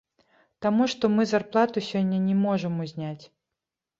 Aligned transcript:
Таму 0.65 0.85
што 0.93 1.09
мы 1.17 1.25
зарплату 1.31 1.83
сёння 1.89 2.19
не 2.29 2.35
можам 2.45 2.79
узняць. 2.87 3.25